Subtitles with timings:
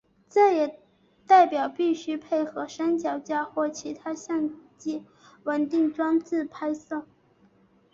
[0.31, 0.79] 这也
[1.27, 5.03] 代表必须配合三脚架或其他相机
[5.43, 7.05] 稳定装置拍摄。